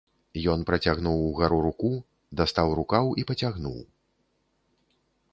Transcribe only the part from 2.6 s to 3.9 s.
рукаў і пацягнуў.